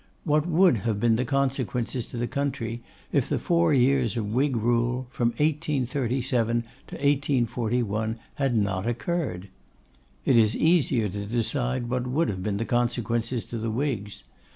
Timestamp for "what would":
0.23-0.77, 11.87-12.29